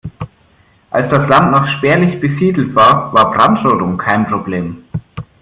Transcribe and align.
Als 0.89 1.11
das 1.11 1.29
Land 1.29 1.51
noch 1.51 1.77
spärlich 1.77 2.19
besiedelt 2.19 2.73
war, 2.73 3.13
war 3.13 3.31
Brandrodung 3.35 3.99
kein 3.99 4.25
Problem. 4.27 4.83